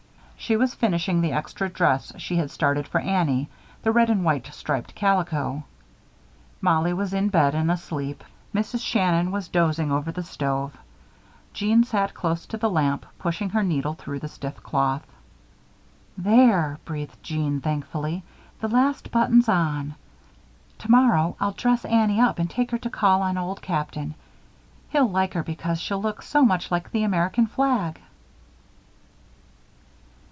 She 0.37 0.57
was 0.57 0.73
finishing 0.73 1.21
the 1.21 1.33
extra 1.33 1.69
dress 1.69 2.11
she 2.17 2.35
had 2.37 2.49
started 2.49 2.87
for 2.87 2.99
Annie, 2.99 3.47
the 3.83 3.91
red 3.91 4.09
and 4.09 4.25
white 4.25 4.47
striped 4.47 4.95
calico. 4.95 5.65
Mollie 6.59 6.93
was 6.95 7.13
in 7.13 7.29
bed 7.29 7.53
and 7.53 7.69
asleep, 7.69 8.23
Mrs. 8.53 8.83
Shannon 8.83 9.31
was 9.31 9.47
dozing 9.49 9.91
over 9.91 10.11
the 10.11 10.23
stove, 10.23 10.75
Jeanne 11.53 11.83
sat 11.83 12.15
close 12.15 12.47
to 12.47 12.57
the 12.57 12.71
lamp, 12.71 13.05
pushing 13.19 13.51
her 13.51 13.61
needle 13.61 13.93
through 13.93 14.17
the 14.17 14.27
stiff 14.27 14.61
cloth. 14.63 15.05
"There!" 16.17 16.79
breathed 16.85 17.21
Jeanne, 17.21 17.61
thankfully. 17.61 18.23
"The 18.61 18.67
last 18.67 19.11
button's 19.11 19.47
on. 19.47 19.93
Tomorrow 20.79 21.35
I'll 21.39 21.51
dress 21.51 21.85
Annie 21.85 22.19
up 22.19 22.39
and 22.39 22.49
take 22.49 22.71
her 22.71 22.79
to 22.79 22.89
call 22.89 23.21
on 23.21 23.37
Old 23.37 23.61
Captain. 23.61 24.15
He'll 24.89 25.07
like 25.07 25.35
her 25.35 25.43
because 25.43 25.79
she'll 25.79 26.01
look 26.01 26.23
so 26.23 26.43
much 26.43 26.71
like 26.71 26.89
the 26.91 27.03
American 27.03 27.45
flag." 27.45 27.99